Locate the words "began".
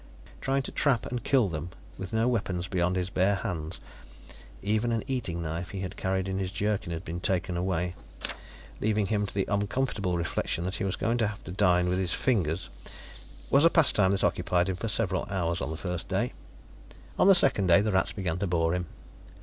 18.11-18.39